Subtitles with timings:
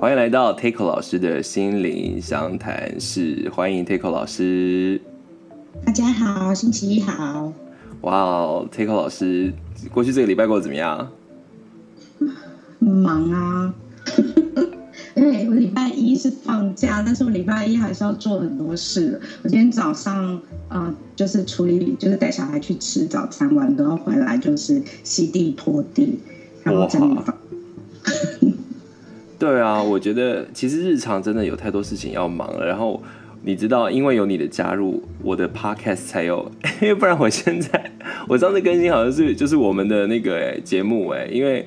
[0.00, 4.98] 欢迎来到 Taco 老师的心灵相谈室，欢迎 Taco 老师。
[5.84, 7.52] 大家好，星期一好。
[8.00, 9.52] 哇哦，Taco 老师，
[9.92, 11.06] 过去这个礼拜过得怎么样？
[12.78, 13.74] 忙啊。
[15.16, 19.20] 因为我礼拜一是放假，但是我礼拜一还是要做很多事。
[19.42, 20.40] 我今天早上，
[20.70, 26.18] 呃，就是处理，就是带小孩去吃早餐完，都要回来就是洗地拖地，
[26.62, 27.36] 然后整理房。
[29.40, 32.64] 对啊，我觉得其实日常真的有太多事情要忙了。
[32.64, 33.02] 然后
[33.42, 36.48] 你知道，因为有你的加入，我的 podcast 才有，
[36.80, 37.90] 因 为不然我现在
[38.28, 41.66] 我上次更新好像是就是我们的那个节目哎，因为。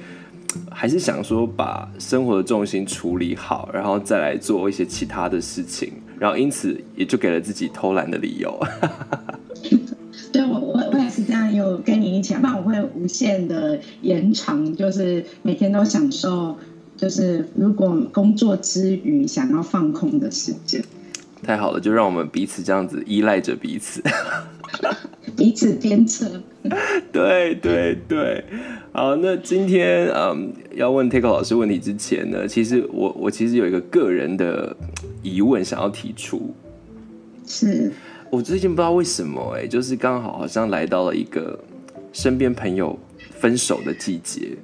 [0.69, 8.55] 还是想说把生活的重心处理好，然后再来做一些其他的事情，然后因此也就给了自己偷懒的理由。
[10.31, 16.55] 对，我我我也是这样，有跟你一起，不然我会无限的延长，就是每天都享受，
[16.95, 20.83] 就是如果工作之余想要放空的时间。
[21.41, 24.01] 太好了，就让我们彼此这样子依赖着彼此，
[25.35, 26.41] 彼此鞭策。
[27.11, 28.45] 对对对，
[28.93, 34.73] 好，那今天嗯，要问 Taco 老师问题之前呢，其实我我其实有一个个人的
[35.21, 36.53] 疑问想要提出，
[37.45, 37.91] 是
[38.29, 41.59] 我最近不知道为什么哎、欸，就是刚好好像来到了一个
[42.13, 42.97] 身边朋友
[43.31, 44.55] 分手的季节。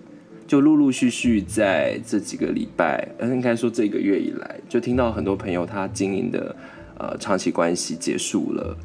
[0.49, 6.55] 就陆陆续续在这几个礼拜，应该说这个月以来，就听到很多朋友他经营的
[6.97, 8.75] 呃长期关系结束了。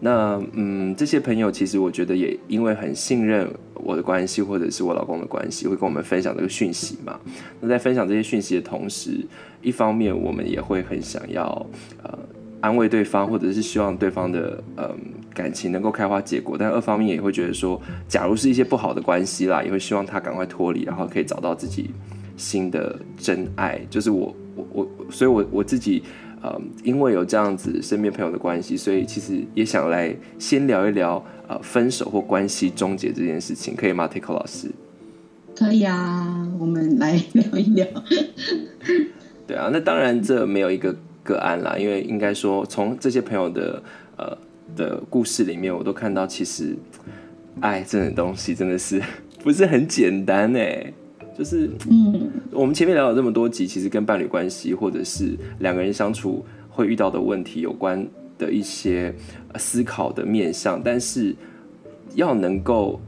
[0.00, 7.20] 那嗯，这些朋友其实我觉得也因为很信任我的关系，或者是我老公的关系，会跟我们分享这个讯息嘛。
[7.60, 9.24] 那在分享这些讯息的同时，
[9.62, 11.44] 一方面我们也会很想要
[12.02, 12.18] 呃
[12.60, 14.98] 安慰对方，或者是希望对方的嗯。
[15.36, 21.90] 感情能够开花结果，但二方面也会觉得说，假如是一些不好的关系啦，也会希望他赶快脱离，然后可以找到自己
[22.38, 23.78] 新的真爱。
[23.90, 26.02] 就是我我我，所以我我自己，
[26.40, 34.70] 呃，因为有这样子身边朋友的关系，所以其实也想来先聊一聊，呃，分手或关系终结这件事情，可以吗？Tico 老师？
[35.54, 37.86] 可以啊，我们来聊一聊。
[39.46, 43.82] 对啊，那当然这没有一个个案啦，因为应该说从这些朋友的
[44.16, 44.38] 呃。
[44.76, 46.76] 的故事里面，我都看到，其实
[47.60, 49.02] 爱这种东西真的是
[49.42, 50.92] 不是很简单哎？
[51.36, 58.06] 就是，嗯，我们前面聊了这么多集，其实跟伴侣关系或者是两个人相处会遇到的问题有关
[58.38, 59.12] 的一些
[59.56, 61.34] 思考的面向，但是
[62.14, 63.00] 要能够，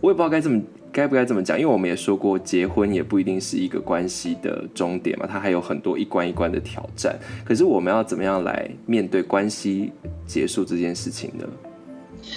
[0.00, 0.62] 我也不知道该怎么。
[0.90, 1.58] 该不该这么讲？
[1.58, 7.18] 因为我们也说过，结婚也不一定是一个关系的终点嘛，它还有很多一关一关的挑战。
[7.44, 9.92] 可是我们要怎么样来面对关系
[10.26, 11.44] 结束这件事情呢？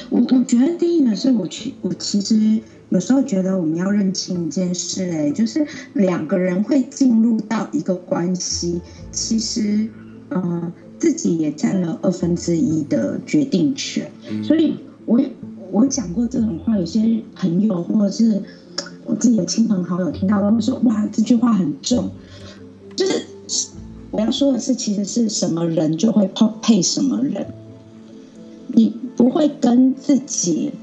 [0.09, 8.81] 我我觉得第一呢，是我其我其实有时候觉得我们要认清一件事，哎，就是两个人会进入到一个关系，
[9.11, 9.87] 其实
[10.29, 14.75] 呃自己也占了二分之一的决定权，嗯、所以
[15.05, 15.19] 我。
[15.71, 18.43] 我讲过这种话，有些朋友或者是
[19.05, 22.11] 我自己的亲朋好友听到都会说：“哇，这句话很重。”
[22.95, 23.25] 就是
[24.11, 27.47] 我要说的是，其实是什么人就会配配什么人，
[28.67, 30.73] 你不会跟自己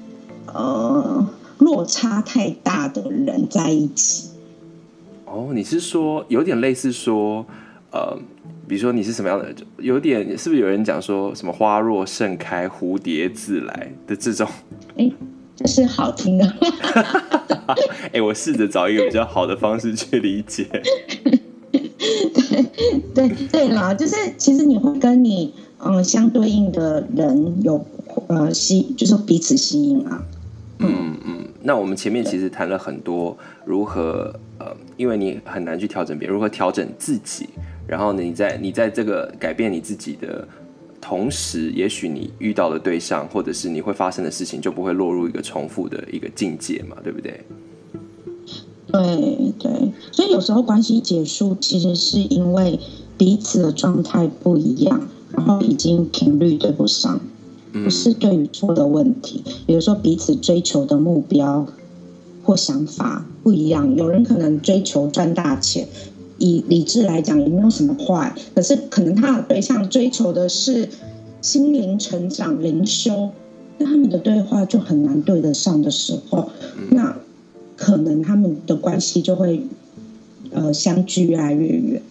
[0.47, 1.29] 呃
[1.59, 4.31] 落差太大的人在一起。
[5.27, 7.45] 哦，你是说有点类似说
[7.93, 8.19] 呃。
[8.67, 14.47] 比如说你是什么样的，就有点是不是有人讲说什么花若盛开，蝴蝶自来的这种？
[14.99, 15.11] 哎，
[15.57, 16.45] 这是好听的。
[18.13, 20.67] 哎，我试着找一个比较好的方式去理解。
[23.15, 27.83] 对对对啦，就是其实你会跟你嗯相对应的人有
[28.27, 30.23] 呃吸，就是彼此吸引啊。
[30.81, 33.35] 嗯嗯，那我们前面其实谈了很多
[33.65, 37.49] 如何呃，因为你很难去调整别人，如何调整自己。
[37.89, 40.47] 然后你在你在这个改变你自己的
[41.01, 47.41] 同时，也许你遇到的对象，或者是你会发生的事情，就不会落入一个重复的一个境界嘛，对不对？
[48.93, 52.79] 对对，所以有时候关系结束，其实是因为
[53.17, 57.21] 彼此的状态不一样，然后已经频率对不上，
[57.73, 59.43] 不是对与错的问题。
[59.67, 61.67] 比如说彼此追求的目标
[62.43, 65.87] 或想法不一样，有人可能追求赚大钱。
[66.39, 68.33] 以理智来讲，也没有什么坏。
[68.55, 70.89] 可是，可能他的对象追求的是
[71.41, 73.31] 心灵成长、灵修，
[73.79, 76.51] 那他们的对话就很难对得上的时候，
[76.91, 77.17] 那
[77.77, 79.63] 可能他们的关系就会
[80.51, 82.03] 呃相距越来越远。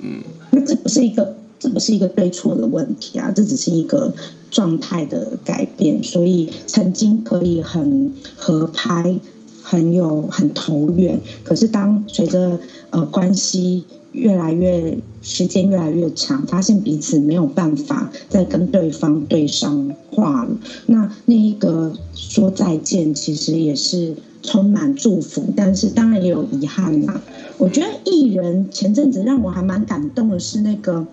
[0.00, 4.12] 嗯，那这不是一个，这不是一个对错的问题啊，这只是一个
[4.50, 6.02] 状态的改变。
[6.02, 9.18] 所以，曾经可以很合拍。
[9.68, 11.20] 很有很投缘。
[11.42, 12.60] 可是当随着
[12.90, 20.50] 呃关系越来越时间越来越长，发现彼此没有办法再跟对方对上话了，
[20.86, 27.20] 那那一个说再见，其实也是充满祝福，但是当然也有遗憾啦。
[27.58, 31.04] 我觉得艺人前阵子让我还蛮感动的是那个。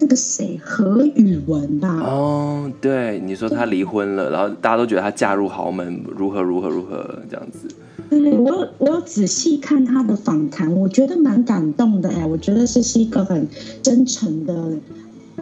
[0.00, 1.88] 那个谁何宇文吧？
[2.00, 7.68] 哦，对，你说他离婚了，然后大家都觉得他嫁入豪门，如何如何如何这样子。
[8.08, 13.46] 对，我我有仔细看他的访谈，我觉得蛮感动的哎，我觉得这是一个很
[13.82, 14.54] 真诚的。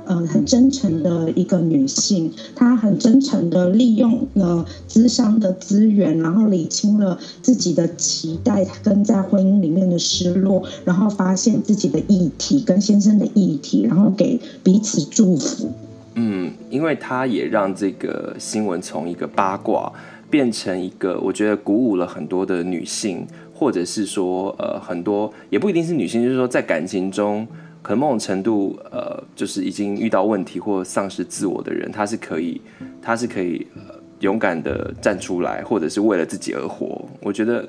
[0.09, 15.71] 呃，很真诚的一个女性，她很真诚的利用了资商的资源，然后理清了自己的期待跟在婚姻里面的失落，然后发现自己的议题跟先生的议题，然后给彼此祝福。
[16.15, 19.93] 嗯，因为她也让这个新闻从一个八卦
[20.31, 27.47] 变成一个，我觉得鼓舞了很多的女性，或者是说，呃，很多也不一定是女性，就是说在感情中。
[27.83, 32.61] 可能某种程度，呃，就是已经遇到问题或丧失自我的人，他是可以，
[33.01, 37.01] 他是可以，呃，勇敢的站出来，或者是为了自己而活。
[37.23, 37.67] 我觉得，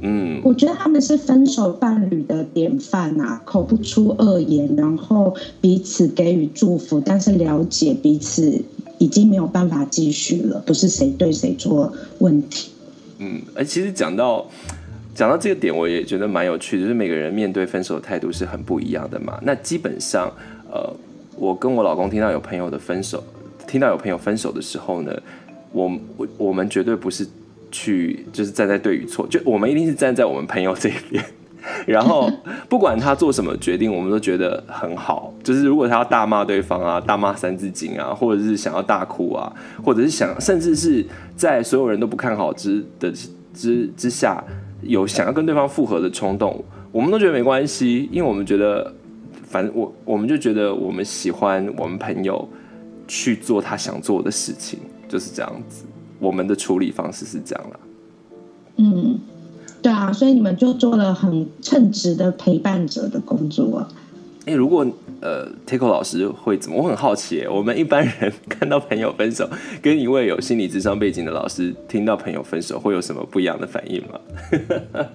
[0.00, 8.62] 嗯，我觉得他们是分手伴侣的典范啊，口不出恶言，然后彼此给予祝福，但是了解彼此
[8.98, 12.70] 已经没有办法继续了，不是谁对谁错问题。
[13.18, 14.46] 嗯，而其实讲到。
[15.20, 19.38] 讲到这个点，我也觉得蛮有趣的，就是每个人面对分手的态度是很不一样的嘛。
[19.42, 20.32] 那基本上，
[20.72, 20.90] 呃，
[21.36, 23.22] 我跟我老公听到有朋友的分手，
[23.66, 25.14] 听到有朋友分手的时候呢，
[25.72, 27.28] 我我我们绝对不是
[27.70, 31.22] 去就是站在对与错，就我们一定是站在我们朋友这边。
[31.86, 32.32] 然后
[32.70, 35.30] 不管他做什么决定，我们都觉得很好。
[35.44, 39.52] 就是如果他要大骂对方啊，大骂三字经啊，或者是想要大哭啊，
[39.84, 41.04] 或者是想，甚至是
[41.36, 43.12] 在所有人都不看好之的
[43.52, 44.42] 之之下。
[44.82, 48.92] 有想要跟对方复合的冲动，我们都觉得没关系，因为我们觉得，
[49.44, 52.48] 反正我我们就觉得我们喜欢我们朋友
[53.06, 54.78] 去做他想做的事情，
[55.08, 55.84] 就是这样子。
[56.18, 57.80] 我们的处理方式是这样啦。
[58.76, 59.18] 嗯，
[59.82, 63.86] 对啊，所以你们就做了很称职的陪伴者的工作。
[64.46, 64.86] 哎，如果
[65.20, 66.78] 呃，Takeo 老师会怎么？
[66.78, 69.48] 我很好奇，我们一般人看到朋友分手，
[69.82, 74.18] 跟一位有心理智商背景的老师听到朋友分手，会有什么不一样的反应吗？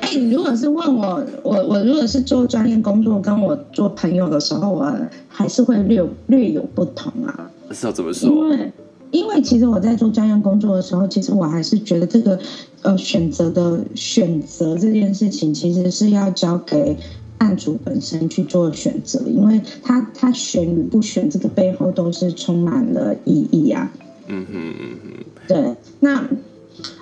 [0.00, 4.92] 哎，你如果是问我，我我如果是做专业工作，跟我做朋友的时候，我
[5.28, 7.50] 还是会略略有不同啊。
[7.70, 8.28] 是要怎么说？
[8.28, 8.72] 因为
[9.12, 12.38] 因为其实我在做专业工作的时候，其实我还是觉得这个
[12.82, 16.96] 呃选择的选择这件事情，其实是要交给。
[17.40, 23.90] 案主本身去做选择，因为他他选与不选，这个背后都是充满了意义啊。
[24.28, 25.74] 嗯哼嗯嗯，对。
[26.00, 26.22] 那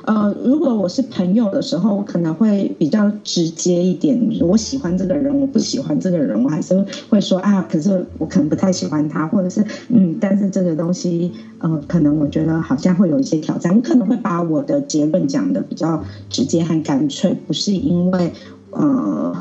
[0.05, 4.17] 呃，如果我是朋友的时候，我可能会比较直接一点。
[4.41, 13.75] 我喜欢这个人，我不喜欢这个人，我还是会说啊，可是我可能不太喜欢他，或者是嗯，但是这个东西，呃，可能我觉得好像会有一些挑战。
[13.75, 18.33] 我可能会把我的结论讲的比较直接和干脆，不是因为
[18.71, 19.35] 呃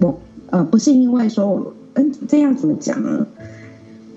[0.00, 0.18] 我。
[0.50, 3.26] 呃，不是因为说我，嗯，这样怎么讲呢？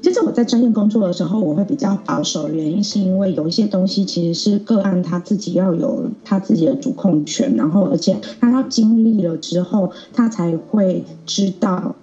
[0.01, 11.95] 就是我在专业工作的时候，我会比较保守原因，是因为有一些东西其实是个案他自己要有他自己的主控权，然后而且他要经历了之后，他才会知道，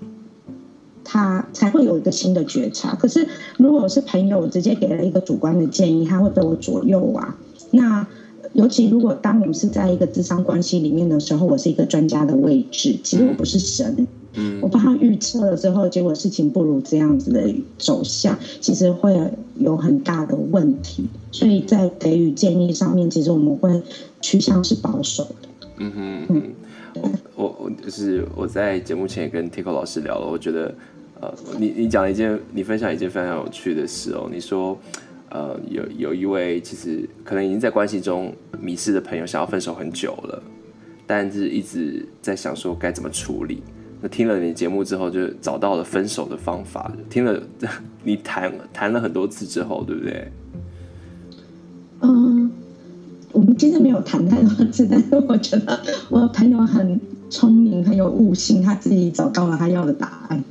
[1.03, 2.95] 他才会有一个新的觉察。
[2.95, 7.37] 可是如果我是朋友，我直接给了一个主观的建议，他会被我左右啊。
[7.73, 8.07] 那
[8.53, 14.07] 尤其如果当我们是在一个咨商关系里面的时候，我是一个专家的位置，其实我不是神。
[14.39, 19.13] 嗯，我帮他预测了之后，结果事情不如这样子的走向，其实会
[19.57, 21.09] 有很大的问题。
[21.33, 23.83] 所以在给予建议上面，其实我们会
[24.21, 25.49] 趋向是保守的。
[25.79, 30.75] 嗯哼嗯，我我就是我在节目前也跟 Takeo 老师聊了，我觉得
[31.21, 34.29] 呃，你你讲了一件，你分享一件非常有趣的事哦。
[34.33, 34.79] 你说
[35.31, 40.43] 呃，有有一位其实可能已经在关系中迷失的朋友，想要分手很久了，
[41.07, 43.63] 但是一直在想说该怎么处理。
[44.01, 46.93] 那听了你节目之后，就找到了分手的方法。
[47.11, 47.43] 听了
[48.05, 50.33] 你谈谈了很多次之后，对不对？
[52.01, 52.49] 嗯，
[53.33, 60.45] 我们今天没有谈太多次，但是我觉得我的朋友很聪明，很有悟性，他自己找到了他要的答案。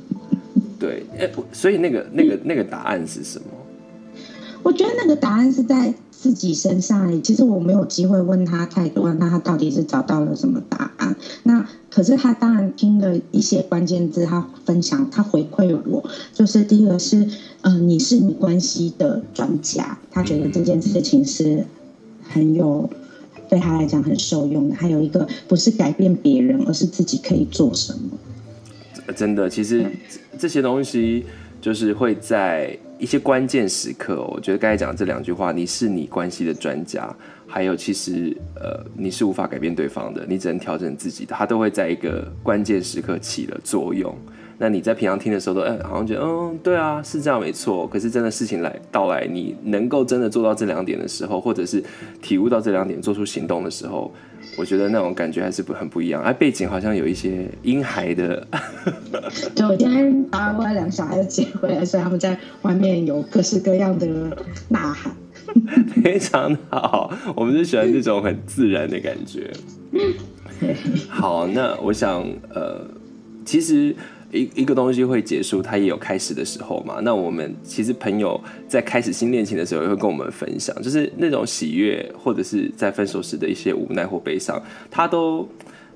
[0.78, 3.46] 对，哎，所以那个那个那个答案是什么？
[4.62, 7.22] 我觉得那个答案是在自己身上。
[7.22, 11.16] 其实我没有机会问他太多，那他到底是找到了什么答案？
[11.44, 11.66] 那。
[11.90, 17.26] 可是他当然听了一些关键字，他分享，他回馈我，就是第一个是，
[17.62, 21.64] 嗯、你是你关系的专家，他觉得这件事情是
[22.22, 22.88] 很有，
[23.48, 24.74] 对他来讲很受用的。
[24.76, 29.12] 还有一个不是改变别人，而是自己可以做什么。
[29.16, 29.86] 真的，其实
[30.38, 31.24] 这些东西
[31.60, 37.16] 就是会在一些关键时刻，我觉得刚才讲的这两句话，你是你关系的专家，
[37.48, 44.14] 还有其实呃，你是无法改变对方的，你只能调整自己的，他都会在一个关键时刻起了作用。
[44.60, 47.86] 那你在平常听的时候都，哎，好像觉得，嗯，对啊，是这样没错。
[47.86, 51.82] 可是真的事情来到来，你能够真的做到这两点的时候，或者是
[52.20, 54.12] 体悟到这两点，做出行动的时候，
[54.56, 56.20] 我觉得那种感觉还是不很不一样。
[56.24, 58.44] 哎，背景好像有一些婴孩的。
[59.54, 64.06] 对，我今天把我两个小孩子接回来，所以他们在外面有各式各样的
[64.68, 65.14] 呐喊。
[66.02, 69.50] 非常好，我们就喜欢这种很自然的感觉。
[71.08, 72.22] 好，那我想，
[72.54, 72.86] 呃，
[73.44, 73.94] 其实。
[74.30, 77.00] 一一个东西会结束，它也有开始的时候嘛。
[77.02, 78.38] 那我们其实朋友
[78.68, 85.48] 在开始新恋情的时候，也会跟我们分享，就是那种喜悦，或者是在分手时的一些无奈或悲伤，它都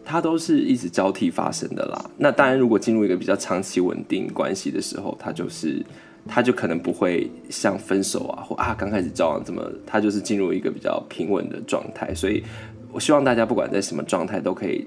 [0.02, 2.10] 它都是一直交替发生的啦。
[2.16, 5.84] 那当然，如果进入一个比较长期稳定关系的时候，它就是
[6.26, 12.14] 他就可能不会像分手啊或啊刚开始交往这么，他就是进入一个比较平稳的状态。
[12.14, 12.42] 所以
[12.92, 14.86] 我希望大家不管在什么状态，都可以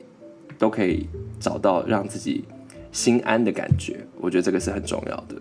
[0.58, 1.08] 都可以
[1.40, 2.44] 找到让自己。
[2.92, 5.36] 心安的感觉，我觉得这个是很重要的。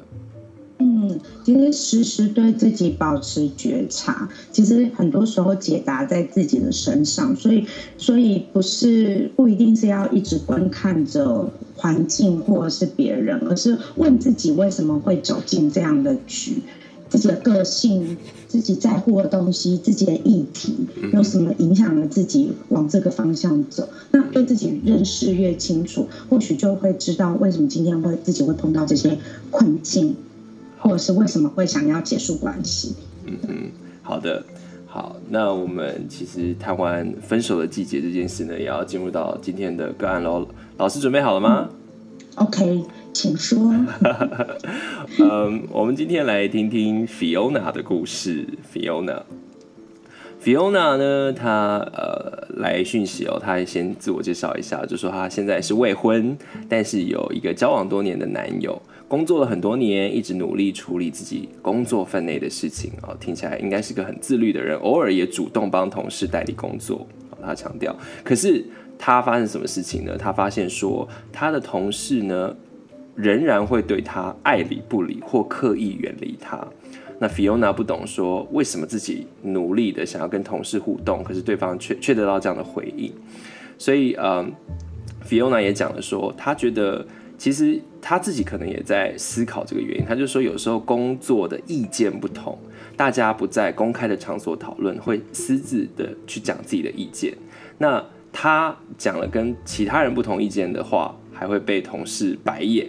[1.14, 7.66] 嗯，其实时时对自己保持觉察，其实很多时候解答在自己的身上，所以，
[7.98, 16.62] 所以不是不一定是要一直观看着环境或者是别人，而是问自己为什么会走进这样的局。
[17.06, 18.16] 自己的个性、
[18.48, 20.74] 自己在乎的东西、自己的议题，
[21.12, 23.88] 有什么影响了自己往这个方向走？
[24.10, 29.16] 那对自己认识越清楚，或许就会知道为什么今天会自己会碰到这些
[29.52, 30.16] 困境，
[30.84, 32.94] 或者是为什么会想要结束关系。
[33.26, 33.70] 嗯嗯，
[34.02, 34.44] 好的，
[34.86, 40.46] 好，那我们其实谈完分手的季节这件事呢，也要进入到今天的个案喽。
[40.76, 41.70] 老师准备好了吗？
[41.70, 41.76] 嗯
[42.36, 43.72] OK，请说。
[45.20, 48.44] 嗯，我们今天来听听 Fiona 的故事。
[48.74, 56.36] Fiona，Fiona 呢，她呃来讯息哦，她先自我介绍一下，就说她现在是未婚，
[56.68, 67.06] 但是有一个交往多年的男友，工作了很多年，一直努力处理自己工作分内的事情哦，听起来应该是个很自律的人，偶尔也主动帮同事代理工作。
[67.42, 68.64] 他强调，可是。
[68.96, 70.16] 他发生什么事情呢？
[70.16, 72.54] 他发现说，他的同事呢，
[73.16, 76.64] 仍然会对他爱理不理或刻意远离他。
[77.18, 83.12] 那 Fiona 不懂说，为什么自己努力的想要跟同事互动，可是对方却却得到这样的回应。
[83.76, 84.50] 所以，嗯
[85.28, 87.04] ，Fiona 也讲了说，他觉得
[87.36, 90.04] 其实他自己可能也在思考这个原因。
[90.04, 92.58] 他就说，有时候工作的意见不同，
[92.96, 97.34] 大家不在公开的场所讨论，会私自的去讲自己的意见。
[97.78, 102.88] 那他讲了跟其他人不同意见的话，还会被同事白眼。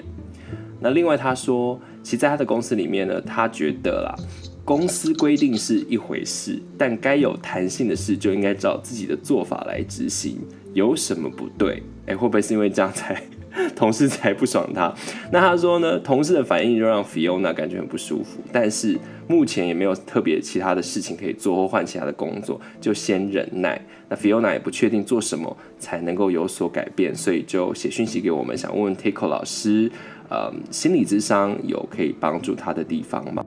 [0.80, 4.16] 那另外他说，其实在他的公司里面呢，他觉得啦，
[4.64, 10.38] 公司规定是一回事，但该有弹性的事就应该照自己的做法来执行，
[10.74, 11.82] 有什么不对？
[12.06, 13.22] 哎，会不会是因为这样才？
[13.76, 14.94] 同事才不爽他，
[15.32, 15.98] 那他说呢？
[16.00, 23.80] 同事的反应就让 Fiona 感觉很不舒服，但是目前也没有特别其他的事情可以做或换其他的工作，就先忍耐。
[24.10, 29.90] 那 Fiona 也不确定做什么才能够有所改变，所以就写讯息给我们，想问问 Tico 老师，
[30.30, 33.44] 呃，心理智商有可以帮助他的地方吗？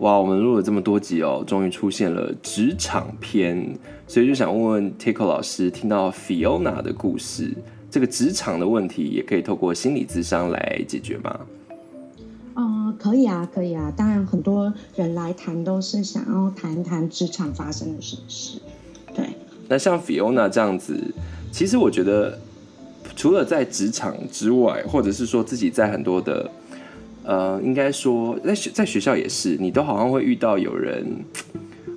[0.00, 7.54] 哇，我们录了这么多集哦，终于出现了职场篇，所以就想问问 Tico 老师，听到 Fiona 的故事。
[7.90, 11.40] 这个职场的问题也可以透过心理咨商来解决吗？
[12.54, 13.92] 呃，可以啊，可以啊。
[13.94, 18.58] 当然，很多人来谈都是想要谈谈职场发生的什么事。
[19.14, 19.26] 对。
[19.68, 20.98] 那像 Fiona 这样子，
[21.52, 22.38] 其实我觉得，
[23.14, 26.50] 除了在职场之外，或者是说自己在很多的，
[27.30, 31.06] 呃，应该说在学在学校也是，你都好像会遇到有人，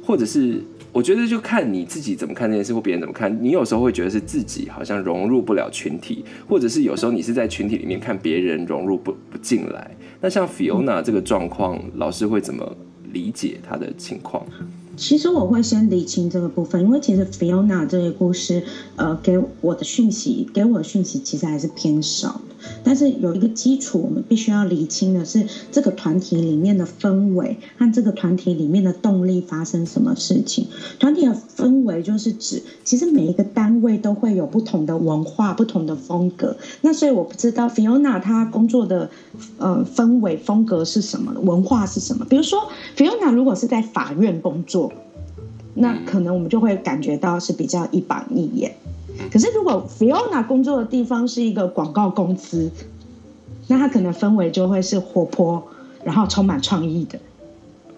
[0.06, 0.62] 或者是。
[0.94, 3.36] 我觉得就看你自己怎么看这件事，或别人怎么看。
[3.44, 9.90] 你有时候会觉得是自己好像融入不了群体，或者是有时候你是在群体里面看别人融入不不进来。
[10.22, 12.78] 那像 Fiona 这个状况，老师会怎么
[13.12, 14.46] 理解他的情况？
[14.96, 18.64] 其实我会先理清这个部分，因为其实 Fiona 这个故事，
[18.96, 22.54] 呃，给我的讯息，给我的讯息其实还是偏少的。
[22.84, 30.68] 但是有一个基础，我们必须要理清的是，这个团体里面的氛围和这个团体里面的动力发生什么事情。
[31.00, 36.56] 团体的氛围就是指，其实每一个单位都会有不同的文化、不同的风格。
[36.82, 39.10] 那所以我不知道 Fiona 她工作的
[39.58, 42.26] 呃氛围风格是什么，文化是什么。
[42.30, 44.84] 比如说 Fiona 如果是在法院工作。
[45.76, 48.74] 那可能我们就会感觉到是比较一板一眼。
[49.32, 52.72] 可是如果 Fiona 工作的地方是一个广告公司，
[53.68, 55.66] 那他可能氛围就会是活泼，
[56.04, 57.20] 然后充满创意的。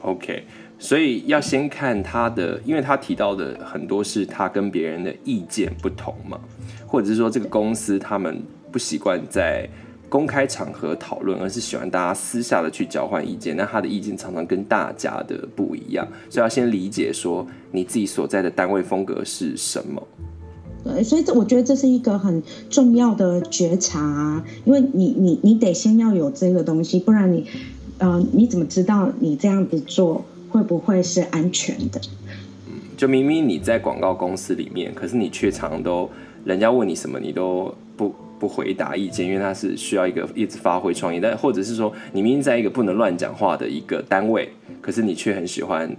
[0.01, 0.43] OK，
[0.77, 6.39] 所以要先看他的，因为他提到的很多是他跟别人的意见不同嘛，
[6.85, 9.67] 或者是说这个公司他们不习惯在
[10.15, 13.53] 公开场合讨论，而是喜欢大家私下的去交换意见。
[13.57, 20.01] 那他的意见常常跟大家的不一样，所以要先理解说你自己所在的单位风格是什么。
[20.85, 27.45] 对，所以这我觉得这是一个很重要的觉察啊，因为你你你得先要有这个东西，不然你，
[27.97, 31.99] 呃，你怎么知道你这样子做会不会是安全的？
[32.69, 36.09] 嗯，就明明你在广告公司里面，可是你却常都
[36.45, 44.49] 人家问你什么，你都不不回答意见，因为他是需要一个一直发挥创意，但或者是说你明明在一个不能乱讲话的一个单位，
[44.81, 45.95] 可是你却很喜欢。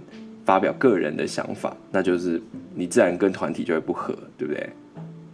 [0.47, 2.41] 发表个人的想法，那就是
[2.73, 4.69] 你自然跟团体就会不合，对不对？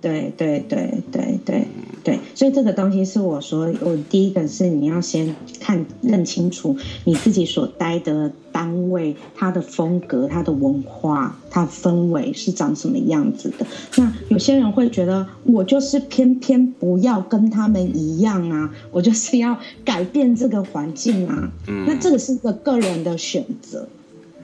[0.02, 1.68] 对对对对对
[2.04, 13.66] 对，所以这个东西是我说，我第一个是你要先看认清楚你自己所待的单位，它的风格、它的文化、它的氛围是长什么样子的。
[13.98, 21.52] 那有些人会觉得，我就是偏偏不要跟他们一样啊，我就是要改变这个环境啊。
[21.68, 23.88] 嗯，那这个是个个人的选择。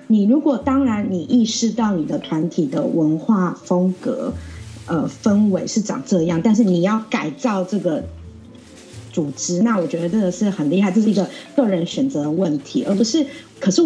[0.07, 4.33] 你如果当然，你意识到你的团体的文化风格、
[4.87, 8.03] 呃氛围是长这样，但是你要改造这个
[9.11, 13.25] 组织，那我觉得真的是很厉害，这是一个个人选择的问题，而不是，
[13.59, 13.81] 可是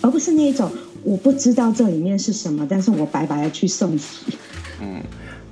[0.00, 0.70] 而不是那一种
[1.02, 4.24] 我不知道这里面是什么，但是我白白的去送死。
[4.80, 5.02] 嗯，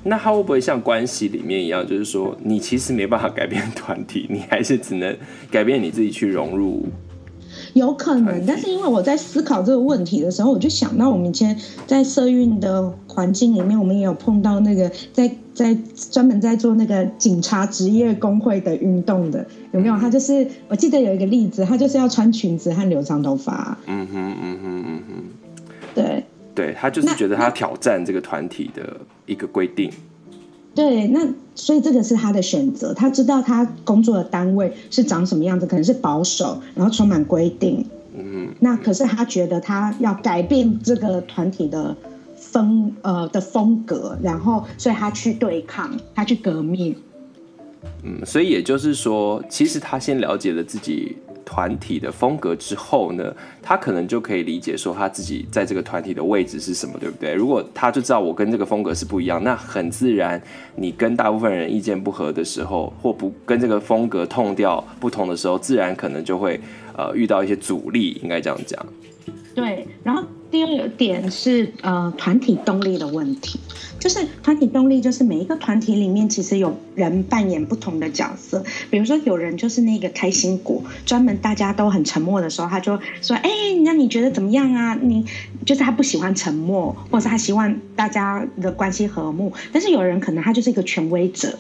[0.05, 5.17] 那他会不会像关系里面一样，就是说你其实没办法改变团体，你还是只能
[5.51, 6.87] 改变你自己去融入。
[7.77, 11.55] 有可能，但是因为我在思考这个问题的时候，我就想到我们以前
[11.87, 15.77] 在社运的环境里面，我们也有碰到那个在在
[16.11, 19.99] 专门在做那个警察职业工会的运动的，有没有？
[19.99, 23.77] 他就是我记得有一个例子，他就是要穿裙子和留长头发。
[23.87, 25.25] 嗯哼嗯哼嗯哼，
[25.95, 29.91] 对，对他就是觉得他挑战这个团体的一个规定。
[30.77, 32.93] 对，那所以这个是他的选择。
[32.93, 37.85] 他知道他工作的单位是长什么样子，可能是保守，然后充满规定。
[38.15, 41.97] 嗯，那可是他觉得他要改变这个团体的
[42.37, 46.95] 风呃的风格，然后所以他去对抗，他去革命。
[48.03, 51.17] 嗯，所以也就是说，其实他先了解了自己。
[51.47, 57.33] 团体的风格之后呢，他可能就可以理解说他自己在这个团体的位置是什么，对不对？
[57.33, 60.43] 如果他就知道我跟这个风格是不一样，那很自然，
[60.75, 66.61] 你跟大部分人意见不合的时候，或不跟这个风格痛调不同的时候，自然可能就会
[66.97, 68.85] 呃遇到一些阻力，应该这样讲。
[69.57, 70.23] 对，然后。
[70.49, 73.59] 第二点是呃团体动力的问题，
[73.99, 83.51] 就是团体动力就是每一个团体里面其实有人扮演不同的角色，比如说有人就是那个开心果，专门大家都很沉默的时候，他就说，哎，
[83.85, 84.97] 那你觉得怎么样啊？
[85.03, 85.27] 你
[85.65, 91.59] 就是他不喜欢沉默，或者他希望大家的关系和睦，但是有人可能他就是一个权威者，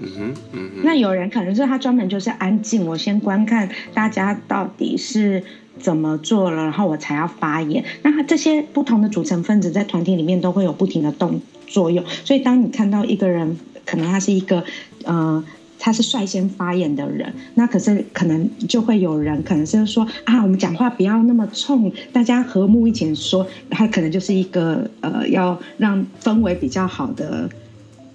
[0.00, 0.08] 嗯
[0.52, 5.42] 哼，那有人可能是他专门就是安静，我先观看大家到底是。
[5.80, 7.84] 怎么做了，然后我才要发言。
[8.02, 12.04] 那他这些不同的组成分子在团体里面都会有不停的动作用。
[12.24, 13.56] 所以当你看到一个人，
[13.86, 14.64] 可能他是一个，
[15.04, 15.44] 呃，
[15.78, 23.46] 他是率先发言的人，那可是可能就会有人可能是说啊，我们讲话不要那么冲，大家和睦一起说。
[23.70, 27.48] 他可能就是一个呃，要让氛围比较好的，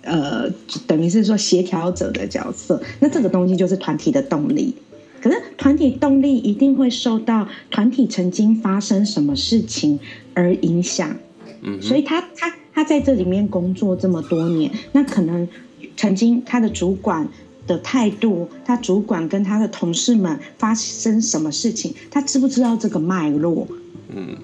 [0.04, 0.50] 呃，
[0.86, 2.82] 等于是说协调者的角色。
[3.00, 4.76] 那这个东西就是团体的动力。
[5.22, 9.98] 可是团体动力一定会受到团体曾经发生什么事情
[10.34, 11.16] 而影响，
[11.62, 15.48] 嗯，所以他他他在这里面工作这么多年，那可能
[15.96, 17.26] 曾经他的主管
[17.66, 23.66] 的态度，他主管跟他的同事们发生什么事情，他知不知道这个脉络？
[24.14, 24.36] 嗯，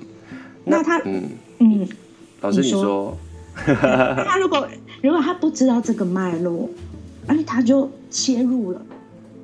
[0.63, 1.23] 那他嗯
[1.57, 1.89] 嗯，
[2.39, 3.17] 老师你说，
[3.65, 4.65] 他如果
[5.01, 6.69] 如果他不知道这个脉络，
[7.27, 8.81] 而且他就切入了。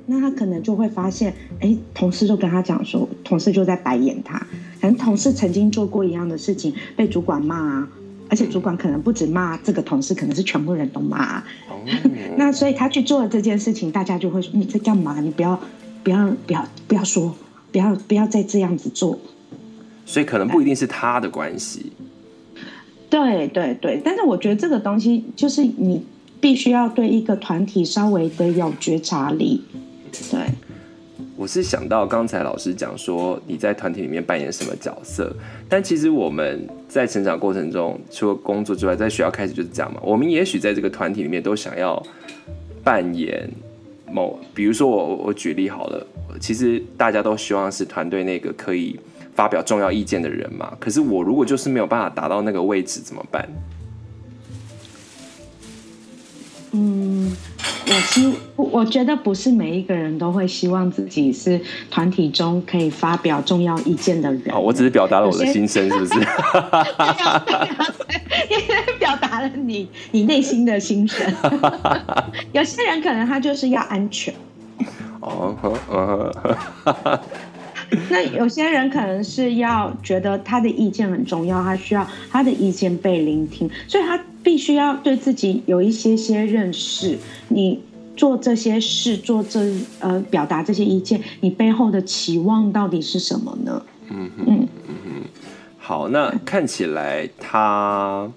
[0.08, 4.38] 那他可能就会发现，哎，同事就跟他讲说，同事就在白眼他，
[4.80, 7.88] 可能同事曾经做过一样的事情，被主管骂啊，
[8.28, 11.42] 而且主管可能不止骂这个同事，可能是全部人都骂。
[12.38, 15.20] 那所以他去做了这件事情，大家就会说你在干嘛？
[15.20, 15.60] 你不要，
[16.04, 17.34] 不要，不要，不要说，
[17.72, 19.18] 不要，不要再这样子做。
[20.04, 21.90] 所以可能不一定是他的关系。
[23.08, 26.04] 对对对，但是我觉得这个东西就是你
[26.40, 29.62] 必须要对一个团体稍微的有觉察力。
[30.30, 30.40] 对，
[31.36, 35.34] 我是想到刚才老师讲说你在团体里面扮演什么角色，
[35.68, 40.00] 但其实我们在成长过程中，除了工作之外，在学校开始就是这样嘛。
[40.02, 42.02] 我们也许在这个团体里面都想要
[42.82, 43.48] 扮演
[44.10, 46.06] 某，比如说我我举例好了，
[46.40, 48.98] 其实大家都希望是团队那个可以
[49.36, 50.72] 发表重要意见的人嘛。
[50.80, 53.48] 可是我如果就是没有办法达到那个位置，怎么办？
[56.72, 57.36] 嗯。
[57.88, 64.52] 我希我觉得不是每一个人都会希望自己是团体中可以发表重要意见的人。
[64.52, 66.14] 哦，我只是表达了我的心声，是不是？
[66.18, 71.32] 对啊，对啊，对，表达了你你内心的心声。
[72.50, 74.34] 有些人可能他就是要安全。
[75.20, 75.54] 哦，
[78.10, 84.20] 那有些人可能是要觉得他的意见很重要，他需要他的意见被聆听，所以他。
[84.46, 87.18] 必须要对自己有一些些认识，
[87.48, 87.82] 你
[88.16, 89.58] 做这些事，做这
[89.98, 93.82] 呃表达这些意见，你背后的期望到底是什么呢？
[94.08, 94.68] 嗯嗯嗯
[95.04, 95.12] 嗯。
[95.78, 98.30] 好，那看起来他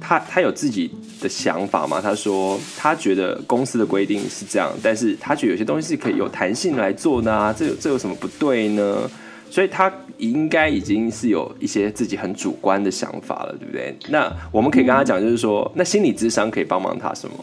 [0.00, 2.00] 他他有自己的想法吗？
[2.00, 9.10] 他说他觉得公司的规定是这样，但是他觉得有些东西是可以有弹性来做的啊，这有这有什么不对呢？
[9.48, 13.96] 所以他应该已经是有一些自己很主观的想法了，对不对？
[14.08, 17.36] 那我们可以跟他讲，就是说，嗯、那心理智商可以帮忙他什么？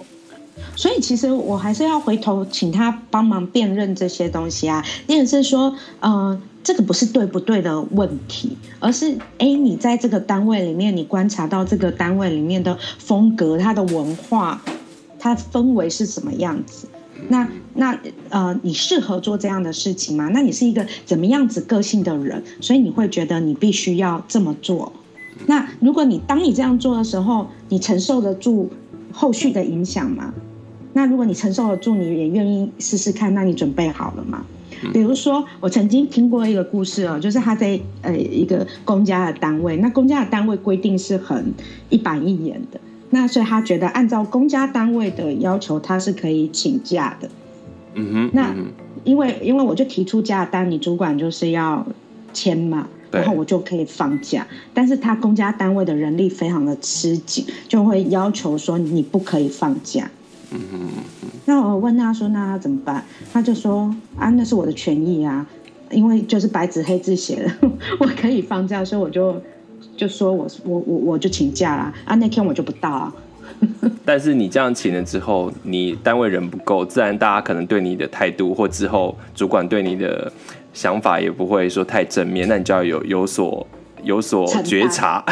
[0.75, 4.83] 所以其实我还是要回头请他帮忙辨认这些东西啊。
[5.07, 14.61] 也是说，呃，这个不是对不对的问题，而是哎，你在这个单位里面，你观察到这个单位里面的风格、它的文化、
[15.19, 16.87] 它氛围是什么样子？
[17.29, 17.99] 那那
[18.29, 20.29] 呃，你适合做这样的事情吗？
[20.33, 22.43] 那你是一个怎么样子个性的人？
[22.61, 24.91] 所以你会觉得你必须要这么做。
[25.45, 28.69] 那如果你当你这样做的时候，你承受得住
[29.11, 30.33] 后续的影响吗？
[30.93, 34.45] 那如果你承受得住，你也愿意试试看，那你准备好了吗？
[34.91, 41.53] 比如说，我曾经听过一个故事哦，就是他在呃一个公家的单位，那公家的单位规定是很
[41.89, 42.79] 一板一眼的。
[43.11, 47.29] 那所以他觉得按照公家单位的要求，他是可以请假的。
[47.93, 48.29] 嗯哼。
[48.33, 48.55] 那
[49.03, 51.85] 因为因为我就提出假单，你主管就是要
[52.33, 54.47] 签嘛，然后我就可以放假。
[54.73, 60.09] 但是他公家单位的人力非常的吃紧，就会要求说你不可以放假。
[60.53, 60.79] 嗯哼。
[61.45, 63.03] 那我问他说，那他怎么办？
[63.33, 65.45] 他就说啊，那是我的权益啊，
[65.91, 69.41] 因为就是白纸黑字写的， 我可以放假，所以我就。
[69.97, 73.13] 就说我我我我就请假啦，啊，那天我就不到啊。
[74.03, 80.31] 但是你这样请了之后，你单位人不够，自然大家可能对你的态度或之后主管对你的
[80.73, 83.67] 想法也不会说太正面，那你就要有有所
[84.03, 85.23] 有所觉察。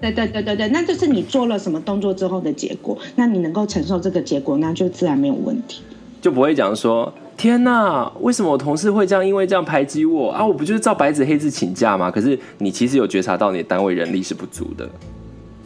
[0.00, 5.82] 对对对对对，那就是你做了什么动作之后的结果，那你能够承受这个结果，那就自然没有问题，
[6.20, 7.12] 就不会讲说。
[7.36, 9.24] 天呐，为什么我同事会这样？
[9.24, 10.44] 因为这样排挤我啊！
[10.44, 12.10] 我不就是照白纸黑字请假吗？
[12.10, 14.90] 可是你其实有觉察到你的单位人力是不足的。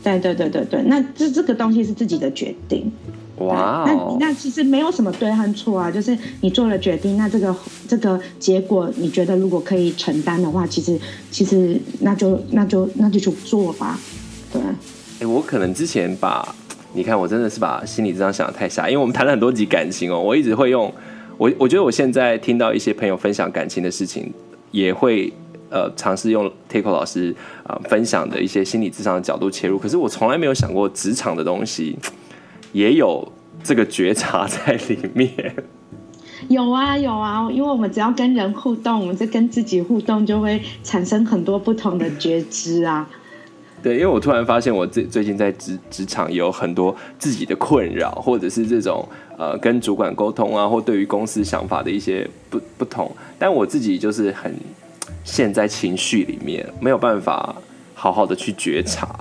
[0.04, 2.92] 对对对对对，那这这个东西是自己的决定。
[3.38, 7.56] 哇、wow，那那其实没有什么对和错啊，就是你做了决定，那这个
[7.88, 13.98] 这个结果你觉得如果可以承担的话，其实其实那就那就那就去做吧。
[14.52, 14.60] 对。
[14.62, 16.54] 哎、欸，我可能之前把
[16.92, 20.92] 你看，我真的是把心理智商想的太瞎，因为我们谈了很多集感情哦，我一直会用。
[21.38, 24.32] 我我觉得我现在听到一些朋友分享感情的事情，
[24.70, 25.32] 也会
[25.70, 27.34] 呃尝试用 Takeo 老师
[27.64, 29.78] 啊、呃、分享的一些心理智商的角度切入。
[29.78, 31.98] 可是我从来没有想过职场的东西
[32.72, 33.26] 也有
[33.64, 35.30] 这个觉察在里面。
[36.48, 43.08] 有啊有啊，因为我们只要跟人互动，我们就跟自己互动，就会产生很多不同的觉知啊。
[43.82, 54.54] 对，因为我突然发现，我最最近在职职场有很多自己的困扰，或者是这种呃跟主管沟通啊，或对于公司想法的一些不不同，但我自己就是很
[55.24, 57.56] 陷在情绪里面，没有办法
[58.02, 59.16] 好好的去觉察。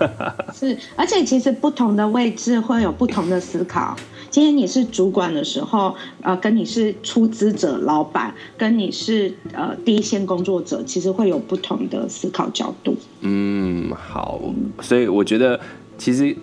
[0.58, 3.94] 是，而且其实不同的位置会有不同的思考。
[4.30, 12.96] 今天你是主管的时候，呃，跟你是出资者、老板，跟你是呃第一线工作者，其实会有不同的思考角度。
[13.20, 14.40] 嗯，好，
[14.80, 15.60] 所以我觉得，
[15.98, 16.34] 其实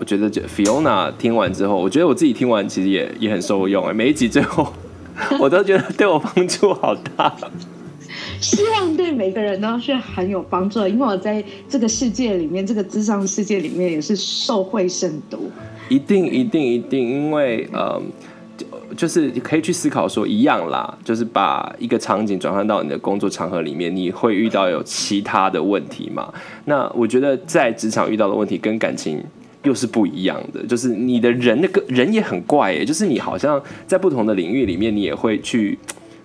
[0.00, 4.72] 我觉得就 Fiona 听完之后，我觉得我自己听完其实也也很受用哎，每一集最后
[5.38, 7.32] 我都觉得对我帮助好大。
[8.40, 15.38] 希望对每个人都是很有帮助的，因为我在这个世界里面，这个智商世界里面也是受惠甚多。
[15.88, 18.00] 一定一定一定，因为呃，
[18.56, 26.32] 就就是可以去思考说一样啦，就是把一个场景转换到你的工作场合里面，你会遇到有其他的问题嘛？
[26.66, 29.22] 那我觉得在职场遇到的问题跟感情
[29.64, 35.78] 又是不一样的，就是你的人那个人也很怪耶，就是你好像在不同的领域里面，你也会去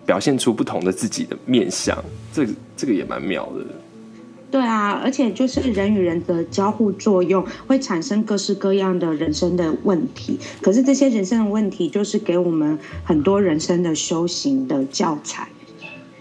[0.05, 1.97] 表现出不同的自己的面相，
[2.33, 3.65] 这个这个也蛮妙的。
[4.51, 15.47] 对啊，而且就是人与人的交互作用会产生各式各样的人生的问题，可是这些人生的问题就是给我们很多人生的修行的教材。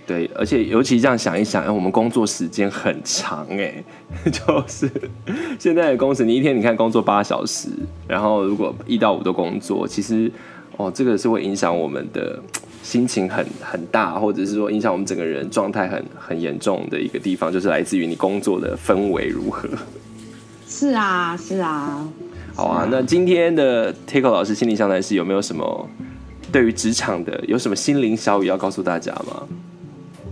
[0.07, 3.85] 对，而且尤其这样想一想，哎，我们工作时间很长，哎，
[4.33, 4.91] 就是
[5.59, 7.69] 现在的工时，你一天你看工作八小时，
[8.09, 10.33] 然后如果一到五的工作，其实
[10.79, 12.43] 哦，这个是会影响我们的。
[12.83, 19.69] 心情很很大，或者是说影响我们整个人状态很很严重的一个地方，就是来自于你工作的氛围如何。
[20.69, 22.09] 是啊，是啊。
[22.55, 25.89] 好啊，那今天的 Takeo 老师心灵相谈是有没有什么
[26.51, 29.49] 对于职场的有什么心灵小语要告诉大家吗？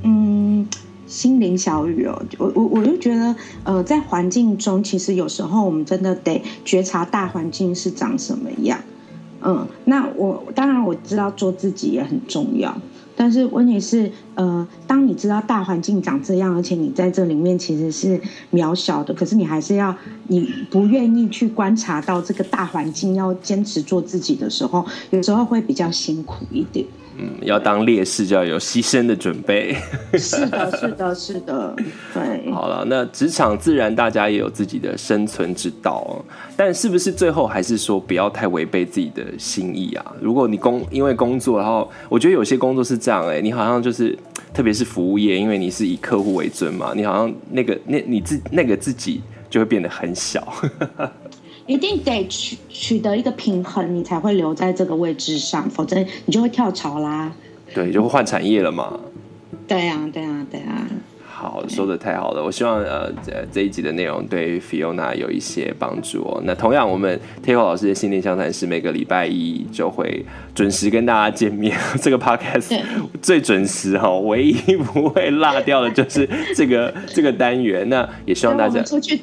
[0.02, 0.68] 嗯，
[1.06, 3.34] 心灵小语哦，我我我就觉得，
[3.64, 8.78] 呃，在环境中，其实有时候我们真的得觉察大环境是长什么样。
[9.42, 12.76] 嗯，那我当然我知道做自己也很重要，
[13.16, 18.20] 但是问题是，呃，当你知道大环境长这样，而且你在这里面其实是
[18.53, 19.94] 渺小的，可是你还是要，
[20.29, 26.85] 你不愿意去观察到这个大环境，要坚持做自己的时候，有时候会比较辛苦一点。
[27.18, 29.77] 嗯，要当烈士就要有牺牲的准备。
[30.14, 31.77] 是的，是的，是的，
[32.14, 32.51] 对。
[32.53, 36.25] 好了，那职场自然大家也有自己的生存之道，
[36.57, 40.14] 但是不是最后还是说不要太违背自己的心意啊？
[40.20, 44.16] 如果你工因为工作，然后我觉得有些工作是这样，哎，你好像就是
[44.55, 49.20] 特别是服务业，因为你是以客户为尊嘛，你好像那个那你自那个自己
[49.51, 50.46] 就会变得很小。
[51.70, 57.33] 一定得取取得一个平衡，你才会留在这个位置上，否则你就会跳槽啦。
[57.72, 58.98] 对，就会换产业了嘛。
[59.68, 60.85] 对啊，对啊，对啊。
[61.28, 62.44] 好，说的太好了。
[62.44, 63.09] 我希望呃
[63.52, 66.42] 这一集的内容对 Fiona 有一些帮助哦。
[66.44, 71.78] 那同样，我们 Takeo 老师的心灵相谈是每个礼拜一就会准时跟大家见面。
[72.02, 72.83] 这个 Podcast
[73.22, 77.88] 最准时哈，唯一不会落掉的就是这个这个单元。
[77.88, 79.20] 那也希望大家出去。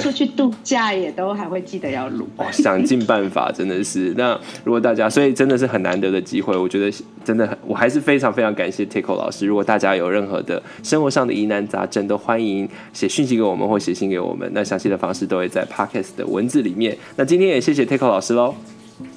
[0.00, 4.12] 出去度假也都还会记得要录，哦，想尽办法，真的是。
[4.18, 9.46] 那如果大家，所以真的是很难得的机会，我觉得真的很，我还是非常非常感谢 Takeo 老师。
[9.46, 14.50] 如果大家有任何的生活上的疑难杂症，都欢迎写讯息给我们或写信给我们。
[14.52, 16.96] 那详细的方式都会在 Podcast 的文字里面。
[17.16, 18.54] 那今天也谢谢 Takeo 老师喽，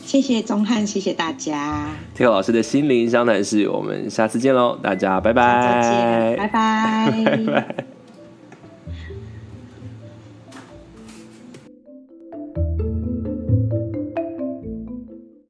[0.05, 1.89] 谢谢钟汉，谢谢大家。
[2.17, 7.11] Takeo 老师的心灵相谈室，我们下次见喽，大家拜拜，再见，拜拜。
[7.25, 7.85] 拜拜